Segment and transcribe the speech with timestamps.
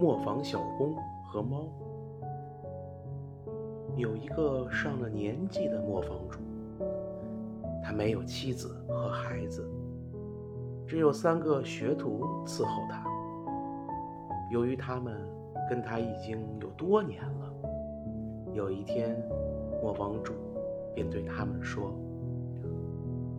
[0.00, 0.96] 磨坊小工
[1.26, 1.68] 和猫。
[3.96, 6.38] 有一个上了年纪的磨坊主，
[7.84, 9.70] 他没有妻子和孩子，
[10.86, 13.04] 只有三个学徒伺候他。
[14.50, 15.14] 由于他们
[15.68, 17.52] 跟他已经有多年了，
[18.54, 19.22] 有一天，
[19.82, 20.32] 磨坊主
[20.94, 21.92] 便对他们说：“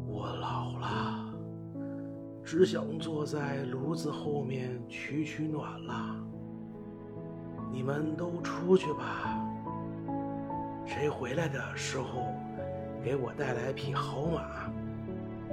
[0.08, 1.34] 我老了，
[2.44, 6.28] 只想坐在炉子后面取取暖了。
[7.72, 9.38] 你们都出去吧。”
[10.86, 12.34] 谁回来的时候，
[13.04, 14.70] 给我带来匹好马，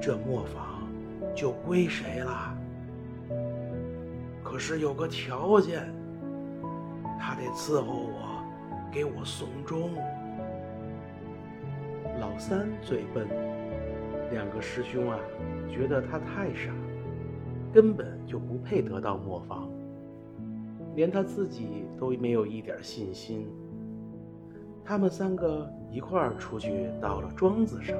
[0.00, 0.88] 这磨坊
[1.34, 2.54] 就归谁了。
[4.42, 5.95] 可是有个条件，
[7.20, 8.42] 他得伺候我，
[8.90, 9.90] 给我送终。
[12.18, 13.28] 老三最笨，
[14.32, 15.18] 两个师兄啊，
[15.70, 16.73] 觉得他太傻，
[17.73, 19.68] 根本就不配得到磨坊，
[20.98, 23.46] 连他自己都没有一点信心。
[24.85, 27.96] 他们三个一块儿出去到了庄子上。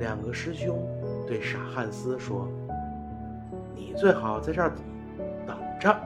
[0.00, 0.76] 两个师兄
[1.24, 2.48] 对傻汉斯说
[3.76, 4.72] ：“你最好在这儿
[5.46, 5.96] 等着，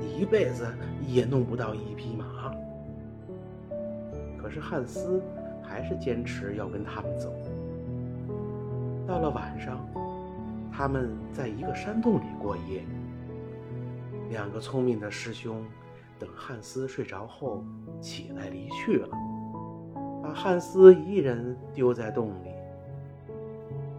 [0.00, 0.66] 你一辈子
[1.06, 2.50] 也弄不到一匹马。”
[4.40, 5.22] 可是汉斯
[5.62, 7.30] 还是坚持要跟他们走。
[9.06, 9.86] 到了晚上，
[10.72, 12.82] 他们在一个山洞里过夜。
[14.32, 15.62] 两个聪明的师兄。
[16.18, 17.62] 等汉斯睡着后，
[18.00, 19.08] 起来离去了，
[20.22, 22.54] 把汉斯一人丢在洞里。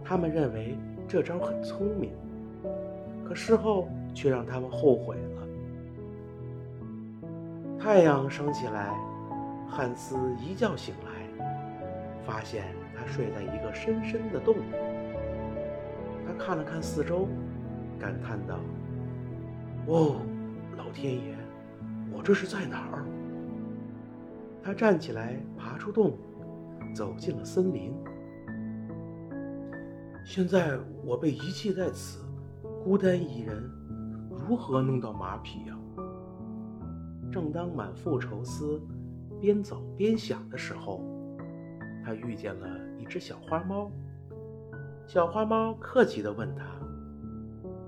[0.02, 0.76] 他们认为
[1.06, 2.12] 这招很聪明，
[3.28, 5.42] 可事后却让他们后悔了。
[7.78, 8.92] 太阳升起来，
[9.68, 11.44] 汉斯一觉醒来，
[12.24, 12.64] 发现
[12.96, 14.74] 他睡在一个深深的洞里。
[16.26, 17.28] 他看了看四周，
[18.00, 18.58] 感叹道
[19.86, 20.16] ：“哦，
[20.76, 21.36] 老天爷！”
[22.12, 23.04] 我这是在哪儿？
[24.62, 26.16] 他站起来，爬出洞，
[26.94, 27.92] 走进了森林。
[30.24, 32.24] 现在我被遗弃在此，
[32.82, 33.70] 孤单一人，
[34.30, 35.76] 如何弄到马匹呀？
[37.30, 38.80] 正当满腹愁思，
[39.40, 41.04] 边走边想的时候，
[42.04, 42.66] 他遇见了
[42.98, 43.90] 一只小花猫。
[45.06, 46.64] 小花猫客气地问他：“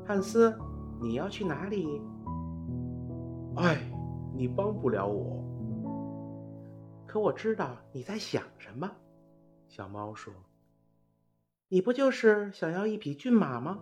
[0.05, 0.53] 汉斯，
[1.01, 2.01] 你要去哪里？”
[3.57, 3.77] 哎。
[4.39, 5.43] 你帮不了我，
[7.07, 8.87] 可我知道你在想什么。
[9.67, 10.31] 小猫说
[11.71, 13.79] ：“你不就是想要一匹骏马吗？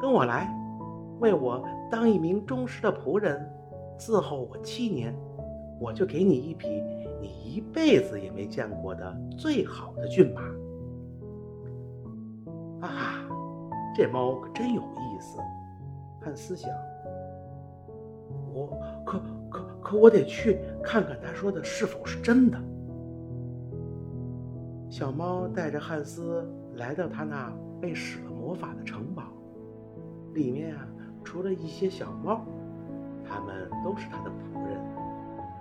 [0.00, 0.48] 跟我来，
[1.18, 3.44] 为我当一名忠实的仆人，
[3.98, 5.12] 伺候我七年，
[5.80, 6.68] 我就给你一匹
[7.20, 10.40] 你一辈子也没见过的最好的骏马。”
[12.80, 13.28] 哈哈，
[13.96, 15.40] 这猫可真有意思。
[16.24, 16.70] 汉斯想。
[18.54, 19.20] 我可
[19.50, 22.58] 可可，我得去看看他说的是否是真的。
[24.88, 29.24] 小猫带着汉斯来到他那被使了魔法的城堡，
[30.32, 30.86] 里面啊，
[31.24, 32.46] 除了一些小猫，
[33.24, 34.80] 他们都是他的仆人，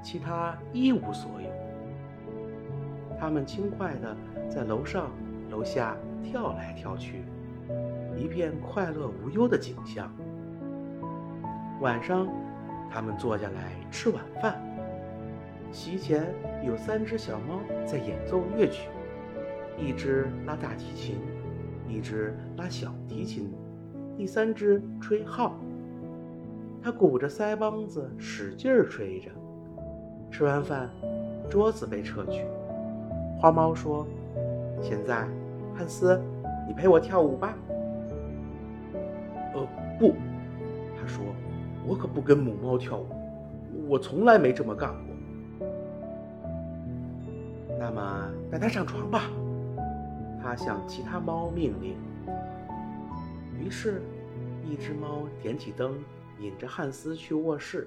[0.03, 1.49] 其他一无所有。
[3.19, 4.15] 他们轻快地
[4.49, 5.09] 在楼上
[5.49, 7.23] 楼下跳来跳去，
[8.15, 10.11] 一片快乐无忧的景象。
[11.83, 12.27] 晚上。
[12.89, 14.61] 他们坐下来吃晚饭。
[15.71, 16.31] 席前
[16.63, 18.87] 有三只小猫在演奏乐曲，
[19.79, 21.17] 一只拉大提琴，
[21.89, 23.51] 一只拉小提琴，
[24.15, 25.55] 第三只吹号。
[26.83, 29.31] 它鼓着腮帮子使劲儿吹着。
[30.29, 30.87] 吃完饭，
[31.49, 32.45] 桌子被撤去。
[33.39, 34.05] 花猫说
[34.79, 35.27] ：“现在，
[35.75, 36.21] 汉斯，
[36.67, 37.57] 你陪我跳舞吧。
[39.55, 39.67] ”“呃，
[39.99, 40.13] 不。”
[40.95, 41.23] 他说。
[41.85, 43.07] 我可不跟母猫跳舞，
[43.87, 45.67] 我从来没这么干过。
[47.77, 49.29] 那么带它上床吧，
[50.41, 51.95] 他向其他猫命令。
[53.59, 54.01] 于是，
[54.65, 55.93] 一只猫点起灯，
[56.39, 57.85] 引着汉斯去卧室；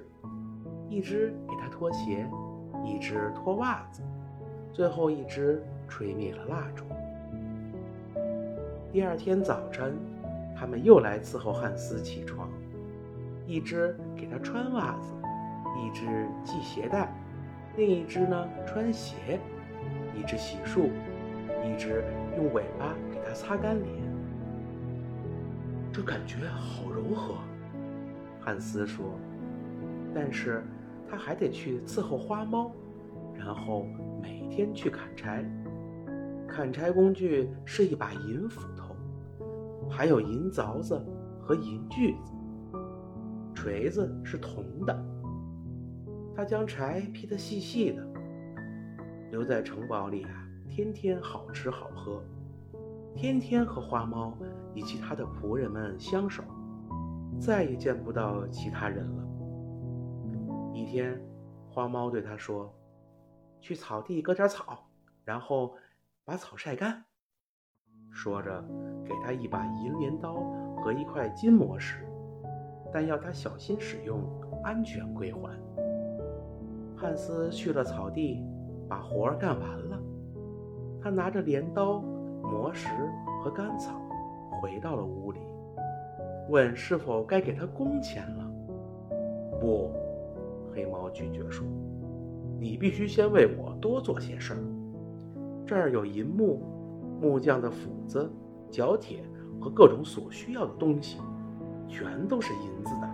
[0.91, 2.27] 一只给他脱鞋，
[2.85, 4.03] 一只脱袜子，
[4.73, 6.85] 最后一只吹灭了蜡烛。
[8.93, 9.97] 第二天早晨，
[10.55, 12.51] 他们又来伺候汉斯起床。
[13.47, 15.15] 一只给他穿袜子，
[15.77, 16.05] 一只
[16.45, 17.15] 系鞋带，
[17.77, 19.39] 另一只呢穿鞋，
[20.15, 20.91] 一只洗漱，
[21.65, 22.03] 一只
[22.37, 23.89] 用尾巴给他擦干脸。
[25.93, 27.37] 这感觉好柔和，
[28.41, 29.07] 汉斯说。
[30.15, 30.65] 但是
[31.09, 32.73] 他还得去伺候花猫，
[33.35, 33.87] 然后
[34.21, 35.45] 每天去砍柴。
[36.49, 38.97] 砍柴工具是一把银斧头，
[39.89, 41.01] 还有银凿子
[41.41, 42.33] 和银锯子。
[43.67, 44.97] 锤子是铜的。
[46.37, 48.07] 他将柴劈得细细的，
[49.33, 52.23] 留在城堡里啊，天天好吃好喝，
[53.17, 54.33] 天天和花猫
[54.73, 56.45] 以及他的仆人们相守，
[57.41, 59.25] 再也见不到其他人了。
[60.73, 61.21] 一天，
[61.69, 62.73] 花猫对他说
[63.61, 64.89] ：“去草地割点草，
[65.25, 65.75] 然后
[66.25, 67.05] 把草晒干。”
[68.15, 68.65] 说着，
[69.05, 70.35] 给他一把银镰刀
[70.77, 72.07] 和一块金磨石，
[72.93, 74.21] 但要他小心使用，
[74.63, 75.51] 安全归还。
[76.97, 78.43] 汉斯去了草地，
[78.89, 80.01] 把活儿干完了。
[81.01, 82.01] 他拿着镰刀、
[82.43, 82.89] 磨石
[83.43, 84.01] 和干草，
[84.61, 85.41] 回到了屋里，
[86.49, 88.51] 问是否该给他工钱了。
[89.61, 89.91] 不，
[90.73, 91.67] 黑猫拒绝说
[92.59, 94.59] ：“你必须先为我多做些事儿。
[95.67, 96.63] 这儿有银木、
[97.21, 98.31] 木匠的斧子、
[98.71, 99.23] 角铁
[99.61, 101.19] 和各种所需要的东西，
[101.89, 103.09] 全都是银子的。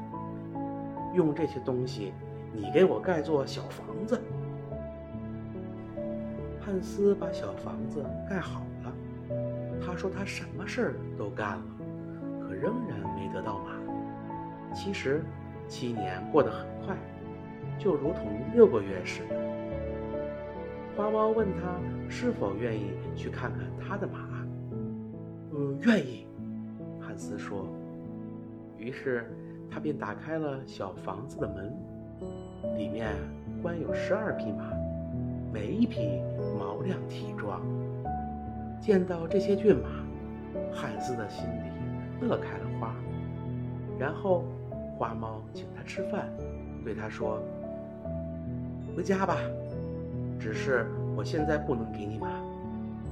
[1.14, 2.12] 用这些东西。”
[2.54, 4.20] 你给我盖座小房子。
[6.60, 8.92] 汉斯把小房子盖好了。
[9.80, 11.64] 他说他什么事儿都干了，
[12.42, 14.74] 可仍然没得到马。
[14.74, 15.24] 其实，
[15.66, 16.94] 七年过得很快，
[17.78, 19.36] 就如同六个月似的。
[20.94, 21.80] 花猫问他
[22.10, 24.28] 是否愿意去看看他的马。
[25.54, 26.26] 嗯，愿意。
[27.00, 27.66] 汉斯说。
[28.82, 29.30] 于是
[29.70, 31.72] 他便打开了小房子的门。
[32.76, 33.14] 里面
[33.62, 34.64] 关有十二匹马，
[35.52, 36.20] 每一匹
[36.58, 37.60] 毛亮体壮。
[38.80, 39.88] 见到这些骏马，
[40.72, 42.92] 汉斯的心里乐开了花。
[43.98, 44.44] 然后，
[44.98, 46.28] 花猫请他吃饭，
[46.84, 47.40] 对他说
[48.96, 49.36] ：“回家吧，
[50.40, 50.86] 只是
[51.16, 52.28] 我现在不能给你马。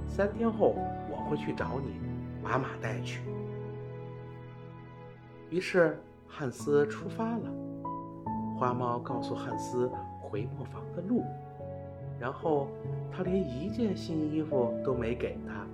[0.09, 0.75] 三天后
[1.09, 2.01] 我会去找你，
[2.43, 3.21] 把马带去。”
[5.51, 5.99] 于是，
[6.29, 7.53] 汉斯出发了。
[8.57, 11.25] 花猫告诉汉斯回磨坊的路，
[12.21, 12.69] 然后
[13.11, 15.67] 他连一件新衣服都没给他。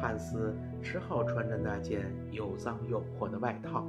[0.00, 3.84] 汉斯只好穿着那件又脏又破的外套。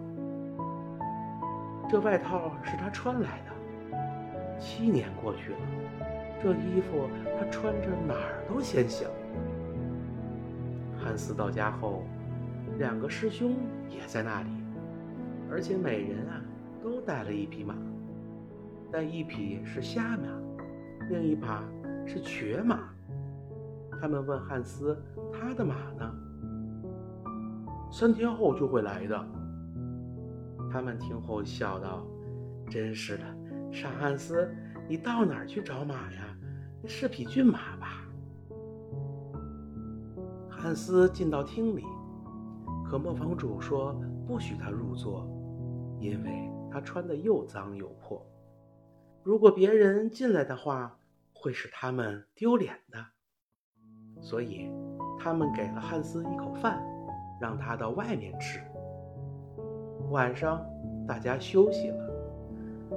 [1.90, 4.60] 这外套是他穿来的。
[4.60, 5.60] 七年过去了，
[6.44, 7.08] 这衣服
[7.40, 9.08] 他穿着哪儿都嫌小。
[11.02, 12.04] 汉斯到家后，
[12.78, 13.56] 两个师兄
[13.90, 14.50] 也在那里，
[15.52, 16.42] 而且每人啊
[16.82, 17.76] 都带了一匹马。
[18.92, 20.28] 但一匹是瞎马，
[21.10, 21.46] 另一匹
[22.06, 22.90] 是瘸马。
[24.00, 24.98] 他们问汉斯
[25.32, 26.12] ：“他的马呢？”
[27.92, 29.28] 三天后就会来的。
[30.72, 32.04] 他们听后笑道
[32.70, 33.24] ：“真是的，
[33.72, 34.50] 傻汉斯，
[34.88, 36.36] 你到哪儿去找马呀？
[36.88, 38.08] 是匹骏马吧？”
[40.50, 41.84] 汉斯进到厅里，
[42.90, 43.96] 可磨坊主说
[44.26, 45.28] 不许他入座，
[46.02, 48.26] 因为他穿的又脏又破。
[49.24, 50.98] 如果别人进来的话，
[51.32, 52.98] 会使他们丢脸的。
[54.20, 54.72] 所以，
[55.20, 56.84] 他们给了汉斯一口饭，
[57.40, 58.60] 让他到外面吃。
[60.10, 60.66] 晚上，
[61.08, 62.10] 大家休息了，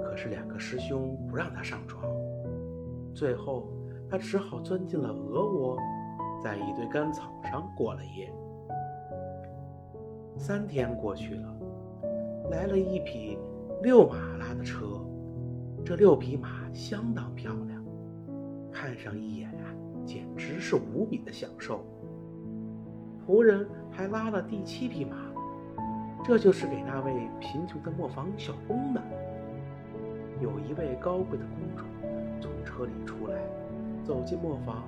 [0.02, 2.10] 可是两个师兄不让他上床。
[3.14, 3.68] 最后，
[4.10, 5.78] 他只好钻进了鹅窝，
[6.42, 8.32] 在一堆干草上过了夜。
[10.36, 11.53] 三天过去了，
[12.50, 13.38] 来了一匹
[13.82, 15.00] 六马拉的车。
[15.84, 17.84] 这六匹马相当漂亮，
[18.72, 19.68] 看上一眼啊，
[20.06, 21.84] 简直是无比的享受。
[23.26, 25.16] 仆人还拉了第七匹马，
[26.24, 29.02] 这就是给那位贫穷的磨坊小工的。
[30.40, 31.84] 有一位高贵的公主
[32.40, 33.38] 从车里出来，
[34.04, 34.84] 走进磨坊。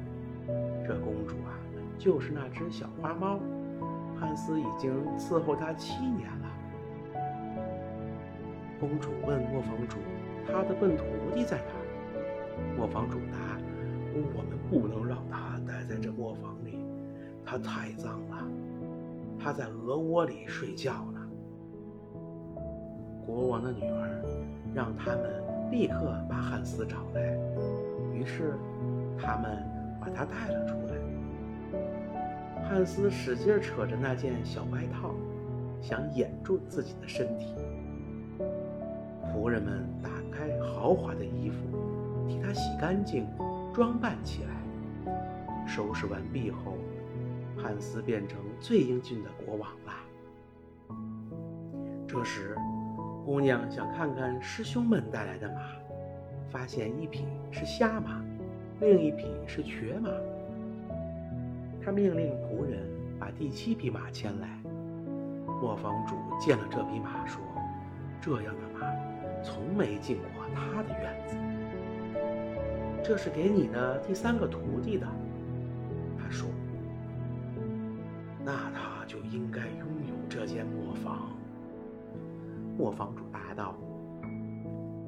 [0.87, 1.59] 这公主啊，
[1.99, 3.39] 就是那只小花猫，
[4.19, 6.49] 汉斯已经伺候她七年了。
[8.79, 9.99] 公主问磨坊主。
[10.47, 11.05] 他的笨徒
[11.35, 11.73] 弟在哪？
[12.77, 13.59] 磨坊主答
[14.15, 16.79] ：“我们不能让他待在这磨坊里，
[17.45, 18.47] 他太脏了。
[19.39, 21.21] 他在鹅窝里睡觉呢。”
[23.27, 24.23] 国王的女儿
[24.73, 27.37] 让他们立刻把汉斯找来，
[28.15, 28.55] 于是
[29.19, 29.63] 他们
[30.01, 30.95] 把他带了出来。
[32.69, 35.13] 汉斯使劲扯着那件小外套，
[35.81, 37.55] 想掩住自己的身体。
[39.37, 40.11] 仆人们打。
[40.37, 41.57] 开豪华的衣服，
[42.29, 43.27] 替他洗干净，
[43.73, 44.51] 装扮起来。
[45.67, 46.75] 收拾完毕后，
[47.57, 49.95] 汉斯变成最英俊的国王了。
[52.07, 52.55] 这时，
[53.25, 55.63] 姑娘想看看师兄们带来的马，
[56.51, 58.23] 发现一匹是瞎马，
[58.81, 60.11] 另一匹是瘸马。
[61.83, 62.87] 他命令仆人
[63.19, 64.49] 把第七匹马牵来。
[65.63, 67.41] 磨坊主见了这匹马，说
[68.21, 68.81] ：“这样的马
[69.47, 71.37] 从没进过他的院子。
[73.05, 75.07] 这是给你的第三个徒弟的，
[76.19, 76.49] 他说。
[78.45, 81.31] 那他就应该拥有这间磨坊。
[82.77, 83.77] 磨坊主答道。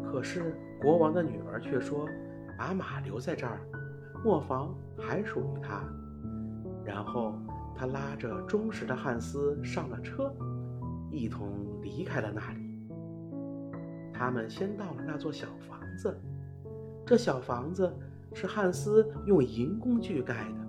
[0.04, 2.09] 可是国王的女儿却说，
[2.57, 3.59] 把马留在这儿，
[4.25, 5.83] 磨坊还属于他。
[6.85, 7.35] 然后
[7.76, 10.33] 他拉着忠实的汉斯上了车，
[11.11, 11.52] 一同
[11.83, 12.67] 离开了那里。
[14.18, 16.20] 他们先到了那座小房子，
[17.06, 17.96] 这小房子
[18.34, 20.68] 是汉斯用银工具盖的，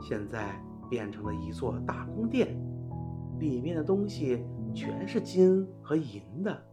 [0.00, 2.56] 现在变成了一座大宫殿，
[3.40, 6.64] 里面的东西全是金和银的。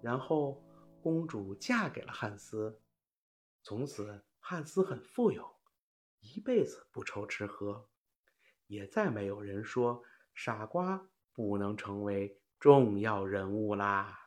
[0.00, 0.64] 然后
[1.02, 2.80] 公主嫁给了汉斯，
[3.62, 5.44] 从此汉斯很富有，
[6.20, 7.86] 一辈子不愁吃喝。
[8.68, 10.02] 也再没有人说
[10.34, 14.18] 傻瓜不能成为重要人物啦。